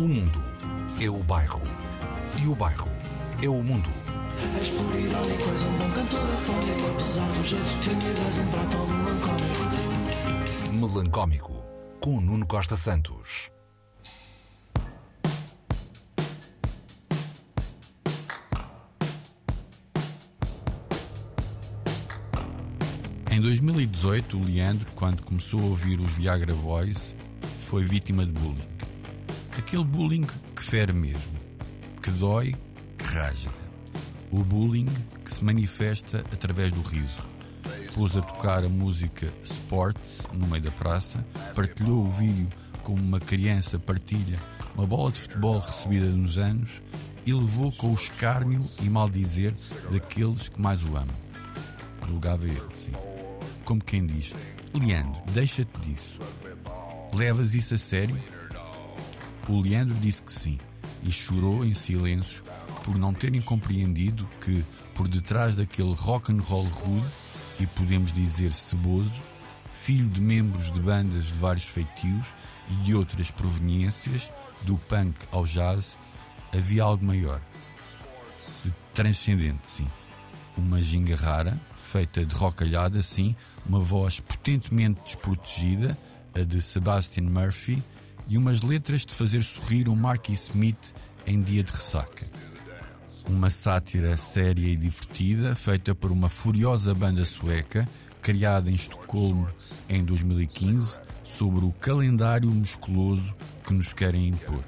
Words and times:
O 0.00 0.08
mundo 0.08 0.42
é 0.98 1.10
o 1.10 1.18
bairro. 1.24 1.60
E 2.42 2.46
o 2.46 2.54
bairro 2.54 2.88
é 3.42 3.48
o 3.50 3.62
mundo. 3.62 3.90
És 4.58 4.70
por 4.70 4.98
irónico, 4.98 5.50
és 5.50 5.62
um 5.62 5.72
bom 5.72 5.90
cantor 5.90 6.20
afónico 6.20 6.86
Apesar 6.90 7.28
do 7.32 7.44
jeito 7.44 7.80
tímido, 7.82 8.18
és 8.26 8.38
um 8.38 8.46
prato 8.46 8.78
melancólico 8.88 9.60
Melancómico. 10.72 11.52
Com 12.00 12.18
Nuno 12.18 12.46
Costa 12.46 12.76
Santos. 12.76 13.50
Em 23.30 23.38
2018, 23.42 24.38
o 24.38 24.44
Leandro, 24.44 24.90
quando 24.94 25.22
começou 25.24 25.60
a 25.60 25.64
ouvir 25.64 26.00
os 26.00 26.16
Viagra 26.16 26.54
Boys, 26.54 27.14
foi 27.58 27.84
vítima 27.84 28.24
de 28.24 28.32
bullying. 28.32 28.79
Aquele 29.60 29.84
bullying 29.84 30.26
que 30.56 30.62
fere 30.62 30.90
mesmo, 30.94 31.34
que 32.02 32.10
dói, 32.12 32.56
que 32.96 33.04
rasga. 33.04 33.52
O 34.30 34.42
bullying 34.42 34.88
que 35.22 35.34
se 35.34 35.44
manifesta 35.44 36.24
através 36.32 36.72
do 36.72 36.80
riso. 36.80 37.22
Pôs 37.94 38.16
a 38.16 38.22
tocar 38.22 38.64
a 38.64 38.70
música 38.70 39.30
Sports 39.44 40.26
no 40.32 40.46
meio 40.46 40.62
da 40.62 40.70
praça, 40.70 41.24
partilhou 41.54 42.06
o 42.06 42.10
vídeo 42.10 42.48
como 42.82 43.02
uma 43.02 43.20
criança 43.20 43.78
partilha 43.78 44.40
uma 44.74 44.86
bola 44.86 45.12
de 45.12 45.20
futebol 45.20 45.58
recebida 45.58 46.06
nos 46.06 46.38
anos 46.38 46.82
e 47.26 47.34
levou 47.34 47.70
com 47.70 47.90
o 47.90 47.94
escárnio 47.94 48.64
e 48.80 48.88
maldizer 48.88 49.54
daqueles 49.92 50.48
que 50.48 50.58
mais 50.58 50.86
o 50.86 50.96
amam. 50.96 51.14
Julgava 52.08 52.46
ele, 52.46 52.62
sim. 52.72 52.92
Como 53.66 53.84
quem 53.84 54.06
diz: 54.06 54.34
Leandro, 54.72 55.20
deixa-te 55.34 55.78
disso. 55.80 56.18
Levas 57.12 57.52
isso 57.52 57.74
a 57.74 57.78
sério? 57.78 58.39
O 59.48 59.60
Leandro 59.60 59.94
disse 59.96 60.22
que 60.22 60.32
sim 60.32 60.58
e 61.02 61.10
chorou 61.10 61.64
em 61.64 61.74
silêncio 61.74 62.44
por 62.84 62.96
não 62.96 63.12
terem 63.12 63.40
compreendido 63.40 64.28
que 64.40 64.64
por 64.94 65.08
detrás 65.08 65.56
daquele 65.56 65.94
rock 65.94 66.32
and 66.32 66.40
roll 66.40 66.64
rude 66.64 67.08
e 67.58 67.66
podemos 67.66 68.12
dizer 68.12 68.52
ceboso, 68.52 69.20
filho 69.70 70.08
de 70.08 70.20
membros 70.20 70.70
de 70.70 70.80
bandas 70.80 71.26
de 71.26 71.32
vários 71.34 71.64
feitios 71.64 72.34
e 72.70 72.74
de 72.84 72.94
outras 72.94 73.30
proveniências, 73.30 74.30
do 74.62 74.76
punk 74.76 75.14
ao 75.30 75.44
jazz, 75.44 75.98
havia 76.54 76.82
algo 76.82 77.04
maior. 77.04 77.40
De 78.64 78.72
transcendente, 78.94 79.68
sim. 79.68 79.88
Uma 80.56 80.80
ginga 80.80 81.16
rara, 81.16 81.58
feita 81.76 82.24
de 82.24 82.34
rocalhada, 82.34 83.02
sim, 83.02 83.36
uma 83.66 83.80
voz 83.80 84.20
potentemente 84.20 85.00
desprotegida, 85.04 85.96
a 86.34 86.44
de 86.44 86.62
Sebastian 86.62 87.24
Murphy, 87.24 87.82
e 88.28 88.38
umas 88.38 88.62
letras 88.62 89.04
de 89.04 89.14
fazer 89.14 89.42
sorrir 89.42 89.88
um 89.88 89.94
Marky 89.94 90.32
Smith 90.32 90.94
em 91.26 91.40
dia 91.40 91.62
de 91.62 91.72
ressaca. 91.72 92.26
Uma 93.26 93.50
sátira 93.50 94.16
séria 94.16 94.66
e 94.66 94.76
divertida, 94.76 95.54
feita 95.54 95.94
por 95.94 96.10
uma 96.10 96.28
furiosa 96.28 96.94
banda 96.94 97.24
sueca, 97.24 97.88
criada 98.20 98.70
em 98.70 98.74
Estocolmo 98.74 99.48
em 99.88 100.04
2015, 100.04 101.00
sobre 101.22 101.64
o 101.64 101.72
calendário 101.72 102.50
musculoso 102.50 103.34
que 103.64 103.72
nos 103.72 103.92
querem 103.92 104.28
impor. 104.28 104.64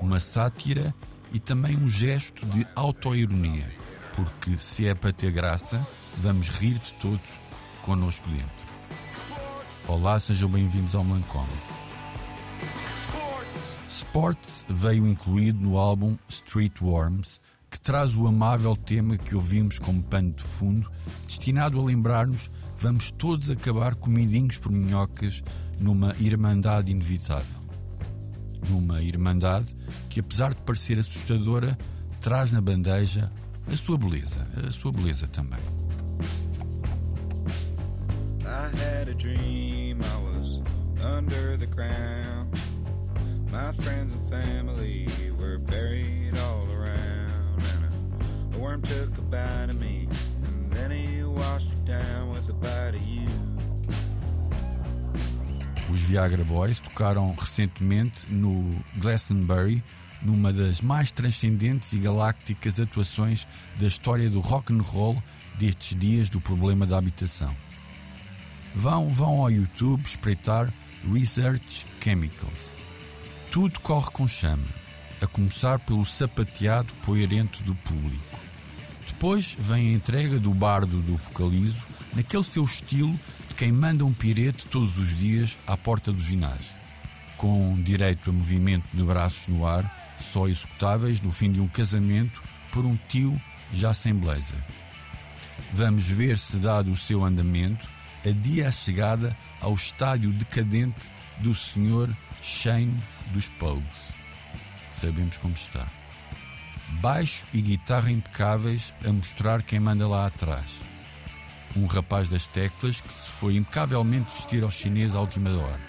Uma 0.00 0.18
sátira 0.18 0.94
e 1.32 1.38
também 1.38 1.76
um 1.76 1.88
gesto 1.88 2.44
de 2.46 2.66
autoironia, 2.74 3.70
porque 4.14 4.56
se 4.58 4.86
é 4.86 4.94
para 4.94 5.12
ter 5.12 5.30
graça, 5.30 5.86
vamos 6.18 6.48
rir 6.48 6.78
de 6.78 6.92
todos 6.94 7.38
connosco 7.82 8.28
dentro. 8.28 8.70
Olá, 9.86 10.18
sejam 10.20 10.48
bem-vindos 10.48 10.94
ao 10.94 11.04
Melancómico. 11.04 11.89
Sports 13.90 14.64
veio 14.68 15.04
incluído 15.04 15.58
no 15.60 15.76
álbum 15.76 16.16
Street 16.28 16.80
Worms, 16.80 17.40
que 17.68 17.80
traz 17.80 18.16
o 18.16 18.28
amável 18.28 18.76
tema 18.76 19.18
que 19.18 19.34
ouvimos 19.34 19.80
como 19.80 20.00
pano 20.00 20.30
de 20.30 20.44
fundo, 20.44 20.88
destinado 21.26 21.80
a 21.80 21.84
lembrar-nos 21.84 22.46
que 22.46 22.84
vamos 22.86 23.10
todos 23.10 23.50
acabar 23.50 23.96
comidinhos 23.96 24.58
por 24.58 24.70
minhocas 24.70 25.42
numa 25.80 26.14
irmandade 26.20 26.92
inevitável. 26.92 27.60
Numa 28.68 29.02
irmandade 29.02 29.76
que, 30.08 30.20
apesar 30.20 30.54
de 30.54 30.62
parecer 30.62 30.96
assustadora, 30.96 31.76
traz 32.20 32.52
na 32.52 32.60
bandeja 32.60 33.30
a 33.66 33.76
sua 33.76 33.98
beleza, 33.98 34.46
a 34.68 34.70
sua 34.70 34.92
beleza 34.92 35.26
também. 35.26 35.60
I 38.44 38.70
had 38.76 39.08
a 39.08 39.14
dream 39.14 39.98
I 40.00 40.16
was 40.22 40.60
under 41.02 41.58
the 41.58 41.66
ground. 41.66 42.56
My 43.52 43.72
friends 43.82 44.14
and 44.14 44.30
family 44.30 45.08
were 45.36 45.58
buried 45.58 46.38
all 46.38 46.68
around. 46.70 47.62
And 47.72 48.54
a 48.54 48.58
worm 48.58 48.80
took 48.82 49.18
a 49.18 49.22
bite 49.22 49.70
of 49.70 49.80
me, 49.80 50.06
and 50.44 50.70
then 50.72 50.92
he 50.92 51.24
washed 51.24 51.66
it 51.66 51.84
down 51.84 52.30
with 52.30 52.48
a 52.48 52.52
bite 52.52 52.94
of 52.94 53.02
you. 53.02 53.28
Os 55.90 56.00
Viagra 56.02 56.44
Boys 56.44 56.78
tocaram 56.78 57.34
recentemente 57.36 58.32
no 58.32 58.80
Glastonbury, 58.98 59.82
numa 60.22 60.52
das 60.52 60.80
mais 60.80 61.10
transcendentes 61.10 61.92
e 61.92 61.98
galácticas 61.98 62.78
atuações 62.78 63.48
da 63.80 63.88
história 63.88 64.30
do 64.30 64.38
rock 64.38 64.72
and 64.72 64.82
roll 64.82 65.20
destes 65.58 65.98
dias 65.98 66.30
do 66.30 66.40
problema 66.40 66.86
da 66.86 66.98
habitação. 66.98 67.52
Vão, 68.76 69.10
vão 69.10 69.40
ao 69.40 69.50
YouTube 69.50 70.04
espreitar 70.04 70.72
Research 71.12 71.88
Chemicals. 72.00 72.79
Tudo 73.50 73.80
corre 73.80 74.12
com 74.12 74.28
chama, 74.28 74.64
a 75.20 75.26
começar 75.26 75.80
pelo 75.80 76.06
sapateado 76.06 76.94
poeirento 77.04 77.64
do 77.64 77.74
público. 77.74 78.38
Depois 79.08 79.56
vem 79.58 79.88
a 79.88 79.92
entrega 79.92 80.38
do 80.38 80.54
bardo 80.54 81.02
do 81.02 81.16
vocalizo, 81.16 81.84
naquele 82.14 82.44
seu 82.44 82.62
estilo 82.62 83.12
de 83.48 83.56
quem 83.56 83.72
manda 83.72 84.04
um 84.04 84.12
pirete 84.12 84.66
todos 84.66 84.96
os 84.98 85.18
dias 85.18 85.58
à 85.66 85.76
porta 85.76 86.12
do 86.12 86.22
ginásio, 86.22 86.76
com 87.36 87.74
direito 87.82 88.30
a 88.30 88.32
movimento 88.32 88.86
de 88.94 89.02
braços 89.02 89.48
no 89.48 89.66
ar, 89.66 90.14
só 90.20 90.46
executáveis 90.46 91.20
no 91.20 91.32
fim 91.32 91.50
de 91.50 91.60
um 91.60 91.66
casamento 91.66 92.40
por 92.70 92.84
um 92.84 92.96
tio 93.08 93.40
já 93.72 93.92
sem 93.92 94.14
blazer. 94.14 94.58
Vamos 95.72 96.06
ver 96.06 96.38
se, 96.38 96.56
dado 96.56 96.92
o 96.92 96.96
seu 96.96 97.24
andamento, 97.24 97.90
adia 98.24 98.68
a 98.68 98.72
chegada 98.72 99.36
ao 99.60 99.74
estádio 99.74 100.30
decadente 100.30 101.10
do 101.38 101.52
Sr. 101.52 102.14
Shane 102.40 103.02
dos 103.32 103.48
Pogues. 103.48 104.14
Sabemos 104.90 105.36
como 105.38 105.54
está. 105.54 105.86
Baixo 107.00 107.46
e 107.52 107.60
guitarra 107.60 108.10
impecáveis 108.10 108.92
a 109.04 109.12
mostrar 109.12 109.62
quem 109.62 109.78
manda 109.78 110.08
lá 110.08 110.26
atrás. 110.26 110.82
Um 111.76 111.86
rapaz 111.86 112.28
das 112.28 112.46
teclas 112.46 113.00
que 113.00 113.12
se 113.12 113.30
foi 113.30 113.56
impecavelmente 113.56 114.32
vestir 114.34 114.62
ao 114.64 114.70
chinês 114.70 115.14
à 115.14 115.20
última 115.20 115.50
hora. 115.50 115.80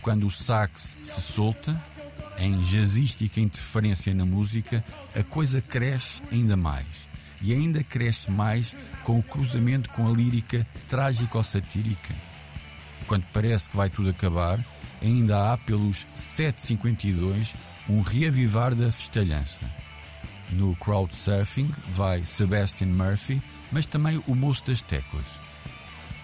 Quando 0.00 0.26
o 0.26 0.30
sax 0.30 0.96
se 1.02 1.20
solta, 1.20 1.82
em 2.38 2.60
jazzística 2.60 3.40
interferência 3.40 4.14
na 4.14 4.24
música, 4.24 4.84
a 5.14 5.22
coisa 5.22 5.60
cresce 5.60 6.22
ainda 6.30 6.56
mais. 6.56 7.08
E 7.40 7.52
ainda 7.52 7.82
cresce 7.82 8.30
mais 8.30 8.76
com 9.02 9.18
o 9.18 9.22
cruzamento 9.22 9.90
com 9.90 10.08
a 10.08 10.12
lírica 10.12 10.66
trágico-satírica. 10.88 12.14
Quando 13.06 13.24
parece 13.32 13.68
que 13.68 13.76
vai 13.76 13.90
tudo 13.90 14.10
acabar, 14.10 14.64
ainda 15.02 15.52
há 15.52 15.58
pelos 15.58 16.06
752 16.14 17.54
um 17.88 18.00
reavivar 18.00 18.74
da 18.74 18.90
festalhança. 18.92 19.68
No 20.50 20.76
crowdsurfing 20.76 21.70
vai 21.92 22.24
Sebastian 22.24 22.88
Murphy, 22.88 23.42
mas 23.70 23.86
também 23.86 24.22
o 24.26 24.34
moço 24.34 24.64
das 24.66 24.82
teclas. 24.82 25.26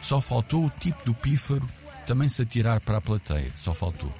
Só 0.00 0.20
faltou 0.20 0.66
o 0.66 0.70
tipo 0.70 1.04
do 1.04 1.14
pífaro 1.14 1.68
também 2.06 2.28
se 2.28 2.40
atirar 2.40 2.80
para 2.80 2.96
a 2.98 3.00
plateia, 3.02 3.52
só 3.54 3.74
faltou. 3.74 4.12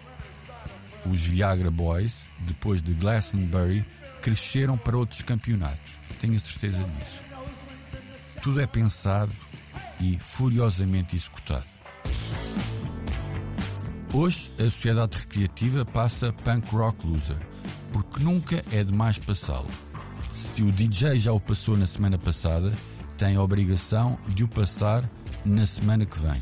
Os 1.07 1.27
Viagra 1.27 1.71
Boys, 1.71 2.21
depois 2.41 2.83
de 2.83 2.93
Glastonbury, 2.93 3.83
cresceram 4.21 4.77
para 4.77 4.97
outros 4.97 5.23
campeonatos, 5.23 5.93
tenho 6.21 6.39
certeza 6.39 6.83
disso. 6.83 7.23
Tudo 8.43 8.61
é 8.61 8.67
pensado 8.67 9.33
e 10.01 10.19
furiosamente 10.19 11.17
executado. 11.17 11.78
Hoje, 14.15 14.51
a 14.59 14.65
sociedade 14.65 15.19
recreativa 15.19 15.85
passa 15.85 16.33
punk 16.33 16.75
rock 16.75 17.07
loser, 17.07 17.37
porque 17.93 18.23
nunca 18.23 18.65
é 18.73 18.83
demais 18.83 19.19
passá-lo. 19.19 19.69
Se 20.33 20.63
o 20.63 20.73
DJ 20.73 21.19
já 21.19 21.31
o 21.31 21.39
passou 21.39 21.77
na 21.77 21.87
semana 21.87 22.17
passada, 22.17 22.73
tem 23.19 23.37
a 23.37 23.43
obrigação 23.43 24.19
de 24.29 24.45
o 24.45 24.49
passar 24.49 25.09
na 25.45 25.67
semana 25.67 26.07
que 26.07 26.19
vem. 26.19 26.41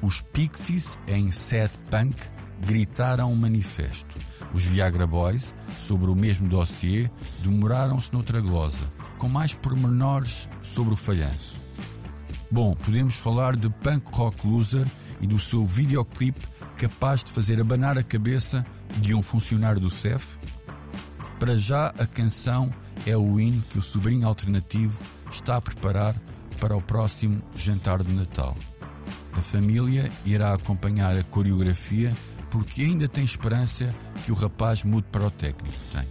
Os 0.00 0.20
Pixies, 0.20 0.96
em 1.08 1.32
Sad 1.32 1.72
Punk, 1.90 2.16
gritaram 2.64 3.32
um 3.32 3.36
manifesto. 3.36 4.16
Os 4.54 4.62
Viagra 4.62 5.08
Boys, 5.08 5.56
sobre 5.76 6.08
o 6.08 6.14
mesmo 6.14 6.48
dossiê, 6.48 7.10
demoraram-se 7.40 8.12
noutra 8.12 8.40
glosa, 8.40 8.84
com 9.18 9.28
mais 9.28 9.54
pormenores 9.54 10.48
sobre 10.62 10.94
o 10.94 10.96
falhanço. 10.96 11.65
Bom, 12.50 12.74
podemos 12.74 13.16
falar 13.16 13.56
de 13.56 13.68
Punk 13.68 14.04
Rock 14.12 14.46
Loser 14.46 14.86
e 15.20 15.26
do 15.26 15.38
seu 15.38 15.66
videoclipe 15.66 16.46
capaz 16.76 17.24
de 17.24 17.32
fazer 17.32 17.60
abanar 17.60 17.98
a 17.98 18.02
cabeça 18.02 18.64
de 18.98 19.14
um 19.14 19.22
funcionário 19.22 19.80
do 19.80 19.90
CEF? 19.90 20.38
Para 21.40 21.56
já, 21.56 21.88
a 21.98 22.06
canção 22.06 22.72
é 23.04 23.16
o 23.16 23.40
hino 23.40 23.62
que 23.68 23.78
o 23.78 23.82
sobrinho 23.82 24.26
alternativo 24.26 25.02
está 25.30 25.56
a 25.56 25.60
preparar 25.60 26.14
para 26.60 26.76
o 26.76 26.80
próximo 26.80 27.42
jantar 27.54 28.02
de 28.02 28.12
Natal. 28.12 28.56
A 29.32 29.42
família 29.42 30.10
irá 30.24 30.54
acompanhar 30.54 31.16
a 31.16 31.24
coreografia 31.24 32.14
porque 32.50 32.82
ainda 32.82 33.08
tem 33.08 33.24
esperança 33.24 33.94
que 34.24 34.30
o 34.32 34.34
rapaz 34.34 34.84
mude 34.84 35.08
para 35.10 35.26
o 35.26 35.30
técnico. 35.30 35.76
Tem. 35.92 36.06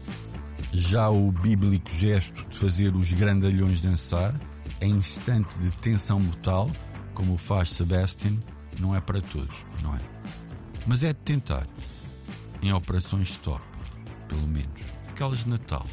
Já 0.72 1.10
o 1.10 1.32
bíblico 1.32 1.90
gesto 1.90 2.48
de 2.48 2.58
fazer 2.58 2.94
os 2.96 3.14
grandalhões 3.14 3.82
dançar, 3.82 4.36
em 4.86 4.92
instante 4.92 5.58
de 5.58 5.72
tensão 5.78 6.22
brutal, 6.22 6.70
como 7.14 7.38
faz 7.38 7.70
Sebastian, 7.70 8.38
não 8.80 8.96
é 8.96 9.02
para 9.02 9.20
todos, 9.20 9.66
não 9.82 9.96
é? 9.96 10.00
Mas 10.86 11.04
é 11.04 11.08
de 11.08 11.20
tentar. 11.20 11.68
Em 12.62 12.72
operações 12.72 13.30
stop, 13.30 13.62
pelo 14.28 14.48
menos. 14.48 14.82
Aquelas 15.10 15.44
de 15.44 15.50
Natal. 15.50 15.86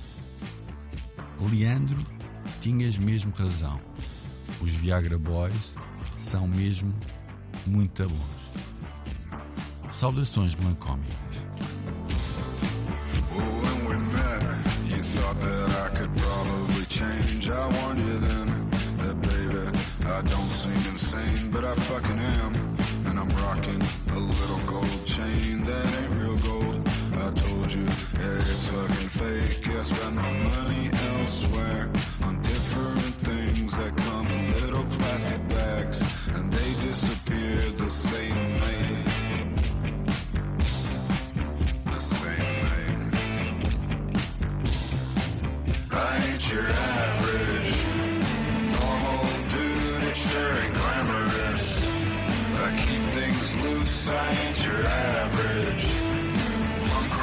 Leandro, 1.41 2.07
tinhas 2.61 2.99
mesmo 2.99 3.33
razão. 3.33 3.81
Os 4.61 4.71
Viagra 4.73 5.19
Boys 5.19 5.75
são 6.19 6.47
mesmo 6.47 6.95
muito 7.67 8.09
bons. 8.09 8.53
Saudações 9.91 10.55
melancómicas. 10.55 11.47
Insane, 21.13 21.51
but 21.51 21.65
I 21.65 21.75
fucking 21.75 22.19
am. 22.19 22.55
And 23.07 23.19
I'm 23.19 23.29
rocking 23.45 23.83
a 24.13 24.19
little 24.19 24.61
gold 24.67 25.05
chain 25.05 25.65
that 25.65 25.87
ain't 25.87 26.23
real 26.23 26.37
gold. 26.39 26.89
I 27.15 27.31
told 27.31 27.73
you, 27.73 27.85
yeah, 27.85 28.39
it's 28.39 28.69
fucking 28.69 29.09
fake. 29.09 29.69
I 29.69 29.83
spend 29.83 30.17
my 30.17 30.33
money 30.33 30.91
elsewhere 31.11 31.91